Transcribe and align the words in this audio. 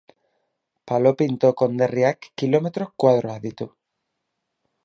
Palo 0.91 1.11
Pinto 1.19 1.51
konderriak 1.61 2.31
kilometro 2.43 2.91
koadro 3.05 3.39
ditu. 3.45 3.73